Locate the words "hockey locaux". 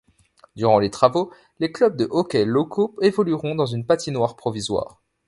2.09-2.95